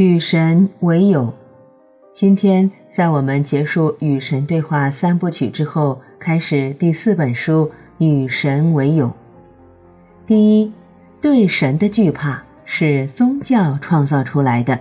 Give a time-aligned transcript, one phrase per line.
[0.00, 1.30] 与神为友。
[2.10, 7.70] 今天在我们结束与神对话三部曲之后，开始第四本书
[8.02, 9.08] 《与神为友》。
[10.26, 10.72] 第一，
[11.20, 14.80] 对神的惧怕是宗教创造出来的。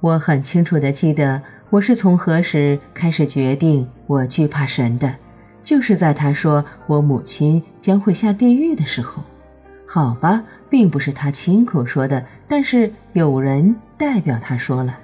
[0.00, 5.14] 我很清楚的记得，我是从何时开始决定我惧怕神的，
[5.62, 9.22] 就是在他说我母亲将会下地狱的时候。
[9.86, 14.94] 好吧，并不是他亲口说的，但是有人代表他说了。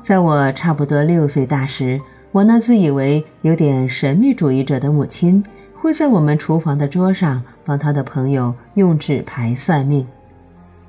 [0.00, 5.42] 在我差不多六岁大时，我那自以为有点神秘主义者的母亲，
[5.74, 10.06] 会在我们厨房的桌上帮他的朋友用纸牌算命。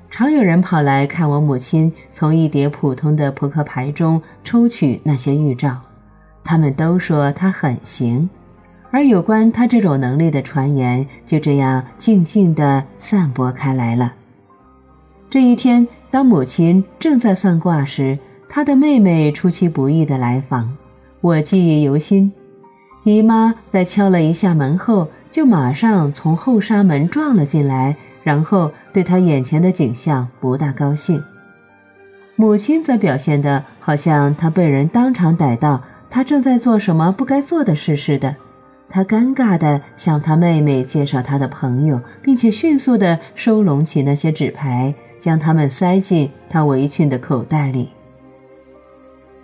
[0.08, 5.76] 常有人跑来看我母亲从一叠普通的扑克牌中抽取那些预兆，
[6.44, 8.30] 他们都说她很行。
[8.92, 14.12] 而有关她这种能力的传言就这样静静地散播开来了。
[15.32, 18.18] 这一天，当母亲正在算卦时，
[18.50, 20.76] 她的妹妹出其不意地来访，
[21.22, 22.30] 我记忆犹新。
[23.04, 31.24] 姨妈在敲了一下门后，就马上从后纱门撞了进来，然后对她眼前的景象不大高兴。
[32.36, 38.36] 母亲则表现得好像她被人当场逮到，她正在做什么不该做的事似的。
[38.90, 47.88] 她尴尬地向她妹妹介绍她的朋友，并且迅速地收拢起那些纸牌，将它们塞进他围裙的口袋里。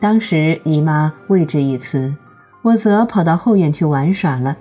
[0.00, 2.12] 当时姨妈未置一词，
[2.62, 4.56] 我则跑到后院去玩耍了。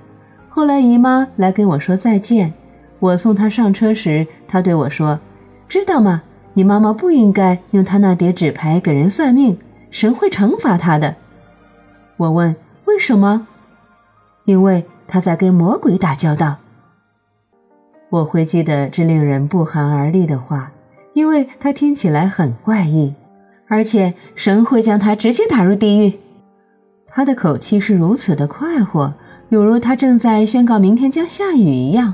[0.48, 2.54] 后来姨妈来跟我说再见，
[3.00, 5.20] 我送她上车时，她对我说
[5.68, 6.22] ：“知道吗？
[6.54, 9.58] 你妈妈不应该用她那叠纸牌给人算命，
[9.90, 11.16] 神会惩罚她的。”
[12.18, 13.48] 我问：“为什么？”
[14.46, 16.58] 因为他在跟魔鬼打交道。
[18.10, 20.72] 我会记得这令人不寒而栗的话，
[21.18, 23.12] 因为他听起来很怪异，
[23.68, 26.14] 而且神会将他直接打入地狱。
[27.08, 29.12] 他的口气是如此的快活，
[29.50, 32.14] 犹如他正在宣告明天将下雨一样。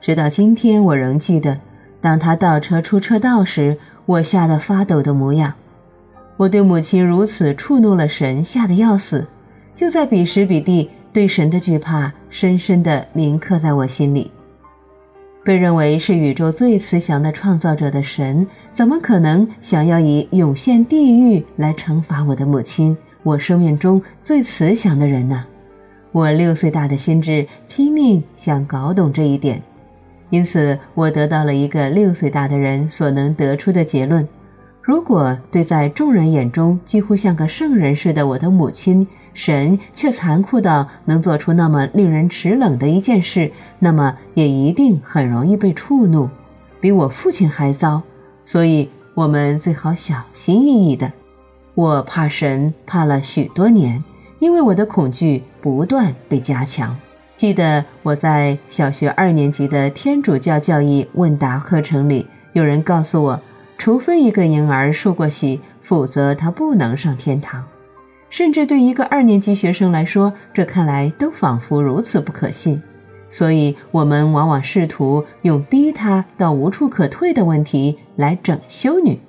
[0.00, 1.56] 直到今天，我仍记得，
[2.00, 5.52] 当他倒车出车道时，我吓得发抖的模样。
[6.36, 9.24] 我对母亲如此触怒了神，吓得要死。
[9.72, 10.90] 就在彼时彼地。
[11.12, 14.30] 对神的惧怕深深地铭刻在我心里。
[15.44, 25.44] 被认为是宇宙最慈祥的创造者的神，怎么可能想要以涌现地狱来惩罚我的母亲，我生命中最慈祥的人呢？
[26.12, 29.60] 我六岁大的心智拼命想搞懂这一点，
[30.30, 34.26] 因此我得到了一个六岁大的人所能得出的结论：
[34.80, 39.04] 如果对在众人眼中几乎像个圣人似的我的母亲，
[39.34, 46.28] 神却残酷到能做出那么令人齿冷的一件事，那么也一定很容易被触怒，
[46.80, 48.02] 比我父亲还糟。
[48.44, 51.10] 所以，我们最好小心翼翼的。
[51.74, 54.02] 我怕神，怕了许多年，
[54.40, 56.94] 因为我的恐惧不断被加强。
[57.36, 63.40] 记得我在小学二年级的天主教教义问答课程里，有人告诉我，
[63.78, 67.64] 除非一个婴儿受过洗，否则他不能上天堂。
[68.32, 72.80] 甚至对一个二年级学生来说，这看来都仿佛如此不可信。
[73.28, 79.20] 所以，我们往往试图用逼他到无处可退的问题来整修女。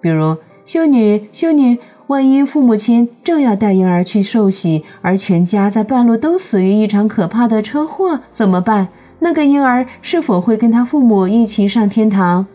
[0.00, 8.88] 比如，修女，修女，万一父母亲正要带婴儿去受洗，而全家在半路都死于一场可怕的车祸，怎么办？
[9.18, 12.46] 那个婴儿是否会跟他父母一起上天堂？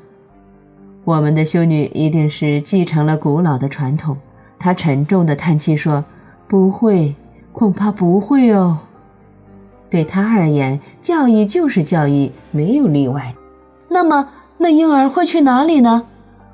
[1.03, 4.17] 我们的修女一定是继承了古老的传统。
[4.63, 6.01] 他沉重地叹气说
[6.47, 7.13] ：“不会，
[7.51, 8.77] 恐怕不会哦。
[9.89, 13.35] 对他而言，教义就是教义，没有例外。
[13.89, 16.03] 那么，那婴儿会去哪里呢？”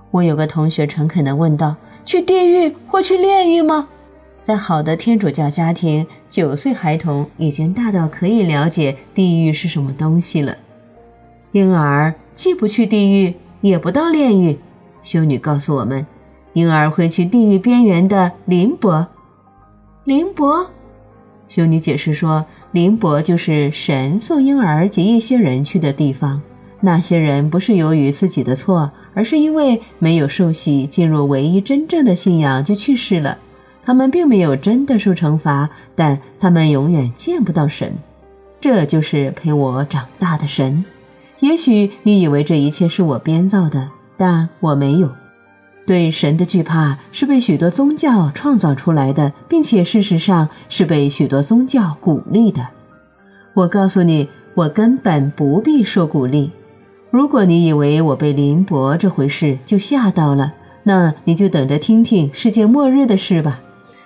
[0.10, 3.88] 我有个同学诚恳地问道：“去地狱或去炼狱吗？”
[4.44, 10.58] 在好的天主教家庭，九岁孩童已经大到可以了解地狱是什么东西了。
[11.52, 14.58] 婴儿既不去地狱，也不到炼狱。
[15.04, 16.04] 修女告诉我们。
[16.54, 19.08] 婴儿会去地狱边缘的林伯，
[20.04, 20.70] 林伯，
[21.48, 26.42] 修女解释说，林伯就是神送婴儿及一些人去的地方。
[26.82, 33.38] 那些人不是由于自己的错，而是因为没有受洗进入唯一真正的信仰就去世了。
[33.84, 37.92] 他们并没有真的受惩罚，但他们永远见不到神。
[38.62, 40.86] 这就是陪我长大的神。
[41.40, 45.10] 也许你以为这一切是我编造的，但我没有。
[45.90, 52.64] 对神的惧怕是被许多宗教创造出来的，并且事实上是被许多宗教鼓励的。
[53.56, 56.52] 我告诉你，我根本不必受鼓励。
[57.10, 60.54] 如果你以为我被林伯这回事就吓到了，
[60.84, 63.60] 那你就等着听听世界末日的事吧。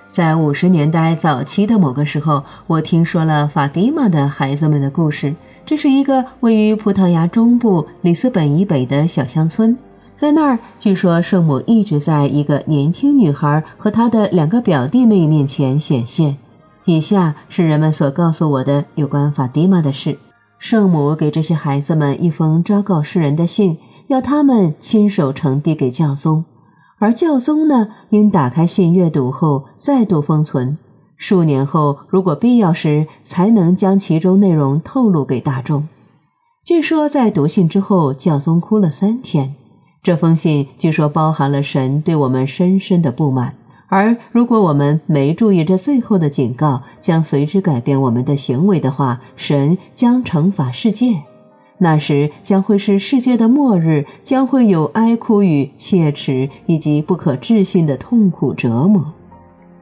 [0.09, 5.35] 在五十年代早期的某个时候，我听说了法蒂玛的孩子们的故事。
[5.65, 9.77] 这是一个位于葡萄牙中部里斯本以北的小乡村，
[10.15, 16.37] 在那儿，据说圣母一直在一个年轻女孩和她的两个表弟妹面前显现。
[16.85, 20.17] 以下是人们所告诉我的有关法蒂玛的事：
[20.59, 23.77] 圣母给这些孩子们一封昭告世人的信，
[24.07, 26.45] 要他们亲手呈递给教宗，
[26.99, 30.77] 而教宗呢，应打开信阅读后再度封存。
[31.17, 35.87] 数年后，如果必要时，才能将其中内容透露给大众。
[36.65, 39.55] 据说在读信之后，教宗哭了三天。
[40.03, 43.55] 这封信据说包含了神对我们深深的不满，
[43.87, 51.15] 而如果我们没注意这最后的警告，将随之改变我们的行为的话，神将惩罚世界。
[51.77, 59.05] 那时将会是世界的末日，将会有哀哭与切齿，以及不可置信的痛苦折磨。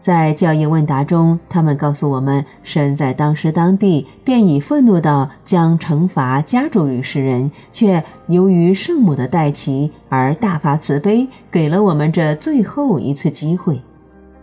[0.02, 13.80] 在教义问答中，他们告诉我们，神在当时当地便已愤怒到将惩罚加诸于世人，却由于圣母的代齐而大发慈悲，给了我们这最后一次机会。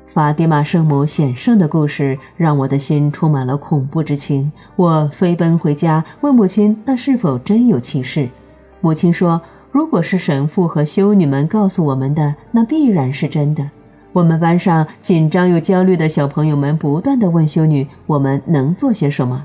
[0.06, 4.50] 法蒂玛圣母显圣的故事让我的心充满了恐怖之情。
[4.76, 8.28] 我飞奔回家，问母亲那是否真有其事。
[8.81, 9.40] 母亲说
[9.72, 13.69] ：“如果是神父和修女们告诉我们的，那必然是真的。”
[14.12, 19.44] 我们班上紧张又焦虑的小朋友们不断地问修女：“我们能做些什么？”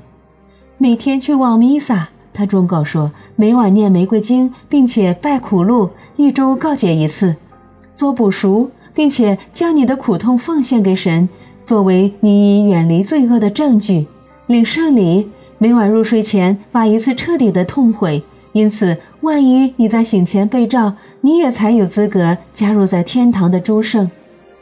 [0.78, 7.36] 每天去望弥撒，她忠告说：“每晚念玫瑰经，并且拜苦路，一周告解一次，
[7.94, 11.28] 做补赎，并且将你的苦痛奉献给神，
[11.64, 14.06] 作为你已远离罪恶的证据。
[14.48, 18.22] 领圣礼，每晚入睡前发一次彻底的痛悔。
[18.52, 24.10] 因此，万一你在醒前被召，你也才有资格加入在天堂的诸圣。”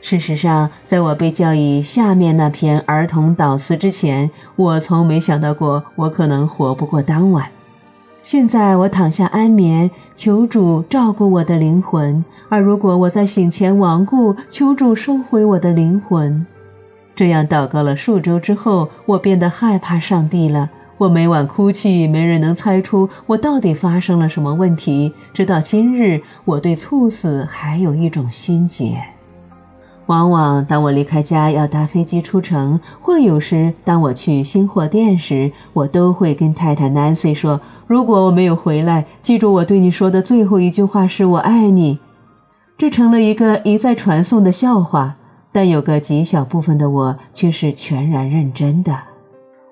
[0.03, 7.47] 事实上，在我被教育下面那篇儿童祷词之前，我从没想到过我可能活不过当晚。
[8.21, 16.45] 现在我躺下安眠，求主照顾我的灵魂；而如果我在醒前亡故，求主收回我的灵魂。
[17.15, 20.69] 这样祷告了数周之后，我变得害怕上帝了。
[20.99, 25.13] 我每晚哭泣，没人能猜出我到底发生了什么问题。
[25.33, 29.01] 直到今日，我对猝死还有一种心结。
[30.07, 41.99] 往往当我离开家要搭飞机出城，或有时当我去新货店时，我都会跟太太 Nancy 说：“如果我没有回来，记住我对你说的最后一句话是我爱你。”
[42.77, 45.15] 这成了一个一再传颂的笑话，
[45.53, 48.99] 但有个极小部分的我却是全然认真的。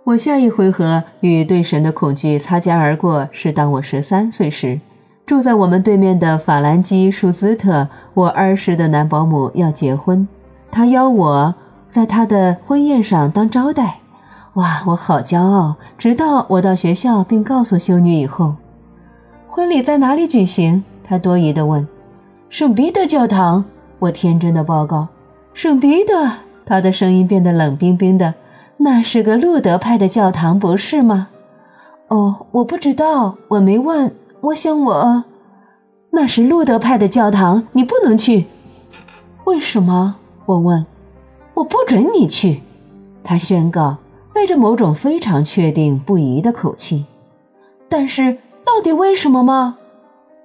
[0.04, 4.80] 我下一回合与对神的恐惧擦肩而过，是当我十三岁时。
[5.26, 10.26] 住在我们对面的法兰基·舒兹特，我儿时的男保姆要结婚，
[10.70, 11.54] 他邀我
[11.88, 13.98] 在他的婚宴上当招待。
[14.54, 15.76] 哇，我好骄傲！
[15.96, 18.56] 直到我到学校并告诉修女以后，
[19.46, 20.82] 婚礼在哪里举行？
[21.04, 21.86] 他多疑地问。
[22.48, 23.64] 圣彼得教堂，
[24.00, 25.06] 我天真的报告。
[25.54, 26.32] 圣彼得，
[26.66, 28.34] 他的声音变得冷冰冰的。
[28.76, 31.28] 那是个路德派的教堂，不是吗？
[32.08, 34.12] 哦，我不知道，我没问。
[34.40, 35.24] 我想，我
[36.10, 38.46] 那是路德派的教堂，你不能去。
[39.44, 40.16] 为什么？
[40.46, 40.84] 我问。
[41.52, 42.62] 我不准你去，
[43.22, 43.96] 他宣告，
[44.32, 47.04] 带着某种非常确定不疑的口气。
[47.86, 49.76] 但是，到底为什么吗？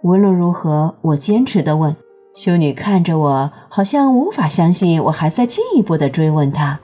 [0.01, 1.95] 无论如何，我坚持地问。
[2.33, 6.77] 修女看着我，好像无法相信我还在进一步的追问她。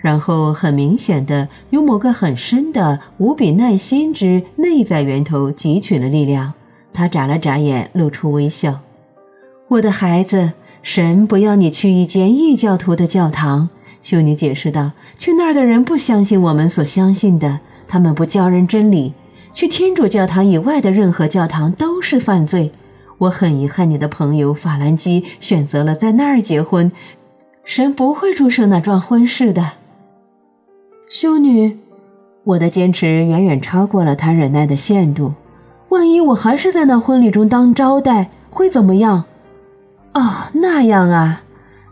[0.00, 6.52] 然后很明显的，有某个很深的、无比耐心之内在源头汲取了力量。
[6.92, 8.80] 他眨了眨眼，露出微笑。
[9.68, 10.52] 我的孩子，
[10.82, 13.68] 神不要你去一间异教徒的教堂。
[14.02, 19.12] 修女解释道：“去那儿的人不相信我们所相信的，他们不教人真理。
[19.52, 22.72] 去天主教堂以外的任何教堂都是犯罪。
[23.18, 26.90] 我很遗憾，你的朋友法兰基选择了在那儿结婚。
[27.62, 29.72] 神不会注射那桩婚事的。”
[31.10, 31.76] 修女，
[32.44, 35.34] 我的坚持远远超过了她忍耐的限度。
[35.88, 39.24] 万一我还是在那婚礼中当招待，会怎么样？
[40.12, 41.42] 啊，那样啊！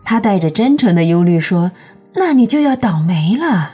[0.05, 1.73] 他带着真诚的忧虑说
[2.15, 3.73] ：“那你就要倒霉了。”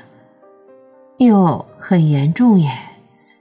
[1.20, 2.70] 哟，很严重耶！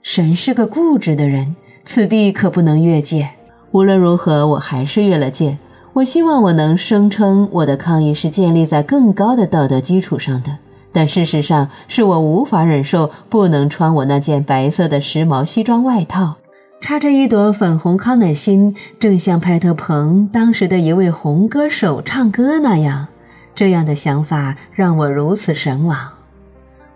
[0.02, 3.30] 神是个固执的人，此地可不能越界。
[3.70, 5.56] 无论如何，我还是越了界。
[5.94, 10.58] 我希望我能声称我的抗议是建立在更高的道德基础上的。
[10.94, 16.36] 但事实上，是我无法忍受不能穿我那件白色的时髦西装外套。
[16.80, 23.08] 插着一朵粉红康乃馨，正像派特彭当时的一位红歌手唱歌那样。
[23.54, 25.98] 这样的想法让我如此神往。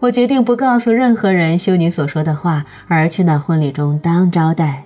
[0.00, 4.84] 我决定不告诉任何人修女所说的话，而去那婚礼中当招待。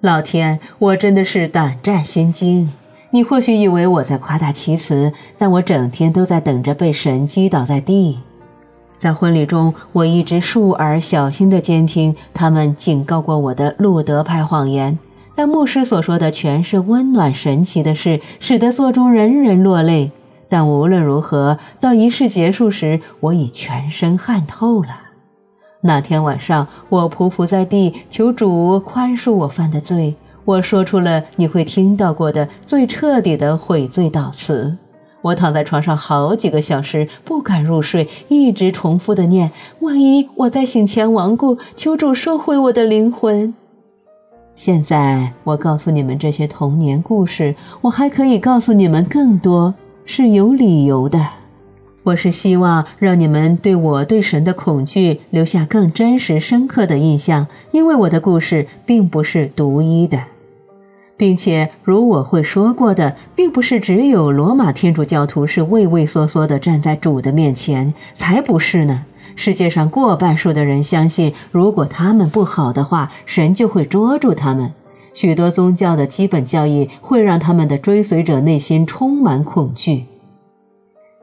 [0.00, 2.72] 老天，我真的是胆战心惊。
[3.12, 8.18] 你或许以为我在夸大其词，但我整天都在等着被神击倒在地。
[9.00, 14.96] 在婚礼中，我一直竖耳小心地监听他们警告过我的路德派谎言，
[15.34, 20.12] 但牧师所说的全是温暖神奇的事，使得座中人人落泪。
[20.48, 24.90] 但无论如何，到仪式结束时，我已全身汗透了。
[25.80, 30.14] 那天晚上，我匍匐在地，求主宽恕我犯的罪。
[30.44, 34.76] 我说出了你会听到过的最彻底的悔罪祷词。
[35.22, 43.52] 我躺在床上好几个小时，不敢入睡，一直重复的念：万一我在醒前亡故，求主收回我的灵魂。
[44.54, 49.74] 现在我告诉你们这些童年故事，我还可以告诉你们更多，
[50.06, 51.39] 是有理由的。
[52.02, 60.18] 我是希望让你们对我对神的恐惧留下更真实深刻的印象，因为我的故事并不是独一的。
[61.18, 69.04] 并且，如我会说过的，并不是只有罗马天主教徒是畏畏缩缩地站在主的面前，才不是呢。
[69.36, 74.72] 世界上过半数的人相信，如果他们不好的话，神就会捉住他们。
[75.12, 80.06] 许多宗教的基本教义会让他们的追随者内心充满恐惧。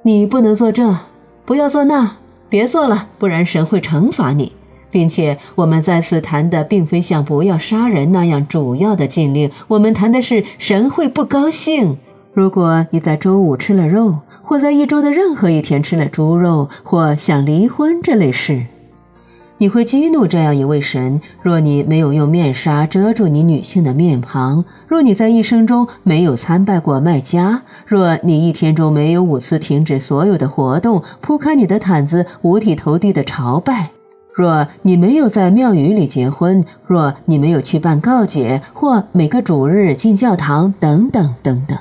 [0.08, 1.00] 你不能做这，
[1.44, 2.16] 不要做那，
[2.48, 4.54] 别做了，不然神会惩罚你。
[4.90, 11.98] 并且我们再次谈的并非像不要杀人那样主要的禁令，我们谈的是神会不高兴。
[12.32, 18.66] 如果你在周五吃了肉，或在一周的任何一天吃了猪肉，或想离婚这类事，
[19.58, 21.20] 你会激怒这样一位神。
[21.42, 33.90] 若你没有用面纱遮住你女性的面庞，若你在一生中没有参拜过麦加，若你一天中没有五次停止所有的活动，铺开你的毯子，五体投地的朝拜。
[34.34, 41.78] 若你没有在庙宇里结婚，若你没有去办告解，或每个主日进教堂，等等等等，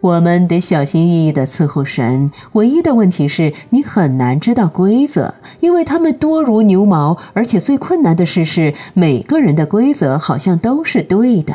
[0.00, 2.32] 我们得小心翼翼地伺候神。
[2.54, 7.16] 唯一的问题是你很难知道规则，因为他们多如牛毛。
[7.34, 11.54] 而且最困难的事是，每个人的规则好像都是对的，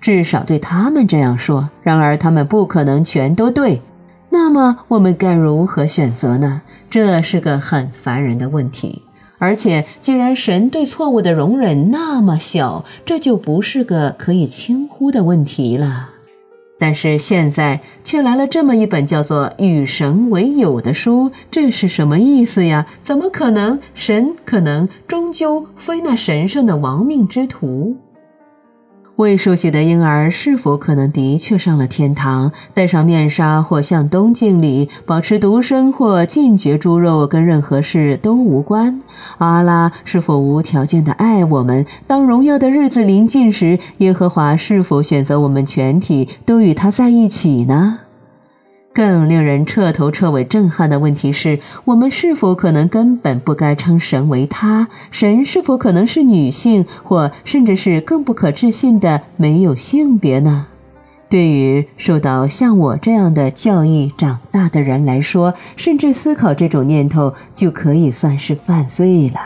[0.00, 1.68] 至少对他们这样说。
[1.82, 3.80] 然而他们不可能全都对。
[4.28, 6.62] 那么我们该如何选择呢？
[6.88, 9.02] 这是个很烦人的问题。
[9.38, 16.10] 而且，既然神对错误的容忍那么小，这就不是个可以轻忽的问题了。
[16.78, 22.86] 但是现在却来了这么一本叫做《与神为友》的书，这是什么意思呀？
[23.02, 23.78] 怎么可能？
[23.94, 27.96] 神可能终究非那神圣的亡命之徒。
[29.20, 32.50] 未受洗的婴儿是否可能的确上了天堂？
[32.72, 38.98] 戴上面纱或向东敬礼，保持独身或禁绝猪肉，跟任何事都无关。
[39.36, 41.84] 阿拉是否无条件的爱我们？
[42.06, 47.98] 当荣耀的日子临近时，耶和华是否选择我们全体都与他在一起呢？
[48.92, 54.88] 更令人彻头彻尾震撼的问题是：我们是否可能根本不该称神为他？
[55.12, 60.66] 神是否可能是女性，或甚至是更不可置信的没有性别呢？
[61.28, 69.40] 对于受到像我这样的教义长大的人来说，甚至思考这种念头就可以算是犯罪了。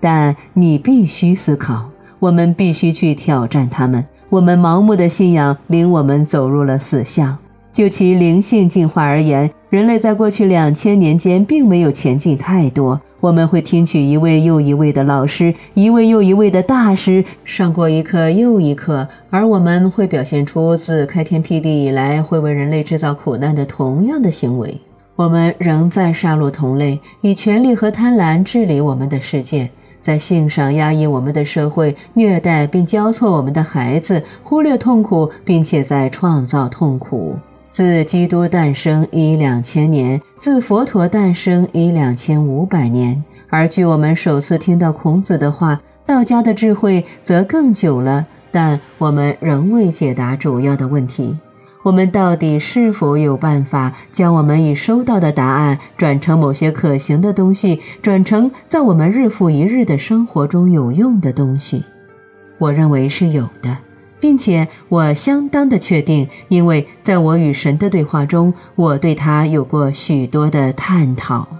[0.00, 1.88] 但你必须思考，
[2.18, 4.04] 我们必须去挑战他们。
[4.28, 7.38] 我们盲目的信仰领我们走入了死巷。
[7.78, 13.00] 就其灵性进化而言，人类在过去两千年间并没有前进太多。
[13.20, 24.76] 我们会听取一位又一位的老师，一位又一位的大师，上过一课又一课，而我们会表现出自开天辟地以来会为人类制造苦难的同样的行为。
[25.14, 29.70] 我们仍在杀戮同类，以权力和贪婪治理我们的世界，
[30.02, 37.36] 在性上压抑我们的社会，虐待并交错我们的孩子，忽略痛苦，并且在创造痛苦。
[37.70, 48.26] 自基督诞生一两千年，自佛陀诞生一两千五百年，而据我们首次听到孔子的话，道家的智慧则更久了。
[48.50, 51.36] 但我们仍未解答主要的问题：
[51.82, 61.84] 我们到底是否有办法将我们已收到的答案转成某些可行的东西，转成在我们日复一日的生活中有用的东西？
[62.56, 63.76] 我认为是有的。
[64.20, 71.57] 并且我相当的确定，因为在我与神的对话中，我对他有过许多的探讨。